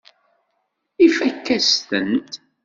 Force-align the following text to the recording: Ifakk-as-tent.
Ifakk-as-tent. 1.05 2.33